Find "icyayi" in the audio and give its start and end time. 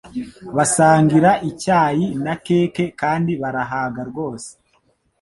1.49-2.05